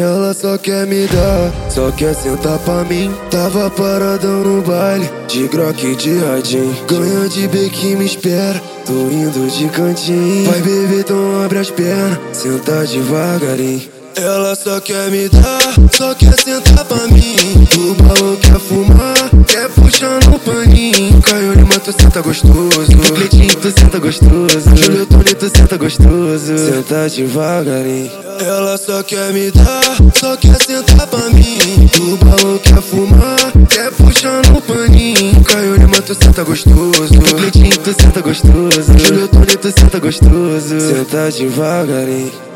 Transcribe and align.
Ela 0.00 0.32
só 0.32 0.56
quer 0.56 0.86
me 0.86 1.06
dar, 1.08 1.70
só 1.70 1.90
quer 1.90 2.14
sentar 2.14 2.58
pra 2.60 2.84
mim. 2.84 3.12
Tava 3.30 3.68
paradão 3.68 4.42
no 4.42 4.62
baile, 4.62 5.06
de 5.28 5.46
groque 5.46 5.94
de 5.94 6.18
radinho. 6.20 6.74
Ganha 6.88 7.28
de 7.28 7.46
beque 7.46 7.94
me 7.96 8.06
espera, 8.06 8.62
tô 8.86 8.92
indo 8.92 9.50
de 9.50 9.68
cantinho. 9.68 10.50
Vai 10.50 10.62
beber, 10.62 11.00
então 11.00 11.44
abre 11.44 11.58
as 11.58 11.70
pernas, 11.70 12.18
senta 12.32 12.86
devagarinho. 12.86 13.82
Ela 14.16 14.54
só 14.54 14.80
quer 14.80 15.10
me 15.10 15.28
dar, 15.28 15.74
só 15.92 16.14
quer 16.14 16.34
sentar 16.40 16.84
pra 16.84 17.06
mim. 17.08 17.68
O 17.78 17.94
balão 18.02 18.36
quer 18.36 18.58
fumar, 18.58 19.30
quer 19.46 19.68
puxar 19.70 20.18
no 20.26 20.38
paninho. 20.38 21.22
Caio 21.22 21.52
Lima, 21.52 21.78
tu 21.78 21.92
senta 21.92 22.20
gostoso. 22.20 22.96
Cleitinho, 23.14 23.54
tu 23.56 23.70
senta 23.70 23.98
gostoso. 23.98 24.76
Júlio 24.76 25.06
Tony, 25.06 25.24
tu 25.24 25.29
senta 25.70 25.76
gostoso. 25.76 26.58
Senta 26.58 27.08
devagarinho. 27.08 28.10
Ela 28.40 28.76
só 28.76 29.02
quer 29.04 29.32
me 29.32 29.50
dar, 29.52 29.96
só 30.18 30.36
quer 30.36 30.60
sentar 30.60 31.06
pra 31.06 31.30
mim. 31.30 31.88
O 32.00 32.16
balão 32.16 32.58
quer 32.58 32.82
fumar, 32.82 33.52
quer 33.68 33.92
puxar 33.92 34.42
no 34.48 34.60
paninho. 34.62 35.44
Caio 35.44 35.76
Lima, 35.76 36.02
tu 36.02 36.14
senta 36.14 36.42
gostoso. 36.42 37.20
Cleitinho, 37.36 37.78
tu 37.78 37.94
senta 38.02 38.20
gostoso. 38.20 38.98
Júlio 38.98 39.28
Tony, 39.28 39.56
tu 39.56 39.70
senta 39.70 40.00
gostoso. 40.00 40.80
Senta 40.80 41.30
devagarinho. 41.30 42.50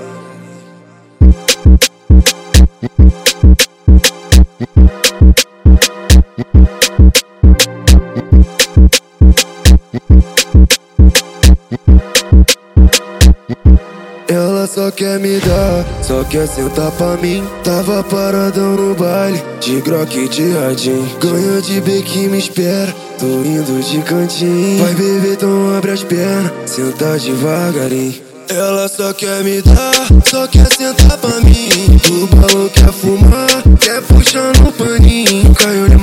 Ela 14.34 14.66
só 14.66 14.90
quer 14.90 15.20
me 15.20 15.38
dar, 15.38 15.86
só 16.02 16.24
quer 16.24 16.48
sentar 16.48 16.90
pra 16.90 17.16
mim. 17.18 17.40
Tava 17.62 18.02
paradão 18.02 18.74
no 18.74 18.92
baile, 18.92 19.40
de 19.60 19.80
groque 19.80 20.28
de 20.28 20.50
radinho. 20.50 21.08
Ganha 21.20 21.62
de 21.62 21.80
beque 21.80 22.26
me 22.26 22.38
espera, 22.38 22.92
tô 23.16 23.26
indo 23.26 23.80
de 23.80 24.02
cantinho. 24.02 24.82
Vai 24.82 24.94
beber, 24.94 25.34
então 25.34 25.76
abre 25.76 25.92
as 25.92 26.02
pernas, 26.02 26.50
senta 26.66 27.16
devagarinho. 27.16 28.14
Ela 28.48 28.88
só 28.88 29.12
quer 29.12 29.44
me 29.44 29.62
dar, 29.62 30.08
só 30.28 30.48
quer 30.48 30.66
sentar 30.66 31.16
pra 31.16 31.40
mim. 31.40 32.00
O 32.10 32.26
balão 32.26 32.68
quer 32.70 32.92
fumar, 32.92 33.43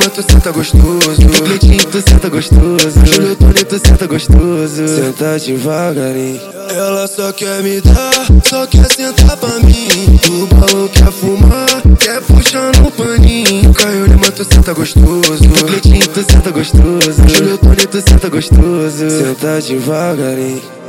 Lima, 0.02 0.10
tu 0.10 0.24
senta 0.24 0.52
gostoso. 0.52 1.44
Cleitinho, 1.46 1.86
tu 1.86 2.02
senta 2.02 2.28
gostoso. 2.28 3.06
Júlio 3.06 3.36
Tony, 3.36 3.64
tu 3.64 3.78
senta 3.78 4.08
gostoso. 4.08 4.88
Senta 4.88 5.38
devagarinho. 5.38 6.42
Ela 6.72 7.08
só 7.08 7.32
quer 7.32 7.62
me 7.62 7.80
dar, 7.82 8.26
só 8.44 8.66
quer 8.66 8.92
sentar 8.92 9.38
pra 9.38 9.60
mim. 9.60 10.20
O 10.32 10.48
balão 10.48 10.88
quer 10.88 11.12
fumar, 11.12 11.84
quer 12.00 12.20
puxar 12.22 12.72
no 12.78 12.90
paninho. 12.90 13.72
Caio 13.76 14.06
Lima, 14.08 14.32
tu 14.32 14.44
senta 14.44 14.74
gostoso. 14.74 15.44
Cleitinho, 15.68 16.08
tu 16.08 16.24
senta 16.24 16.50
gostoso. 16.50 17.22
Júlio 17.28 17.58
Tony, 17.60 17.86
tu 17.86 18.02
senta 18.02 18.28
gostoso. 18.28 19.08
Senta 19.08 19.62
devagarinho. 19.62 20.82